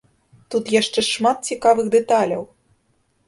Тут 0.53 0.69
яшчэ 0.75 1.03
шмат 1.09 1.37
цікавых 1.51 1.91
дэталяў! 1.97 2.41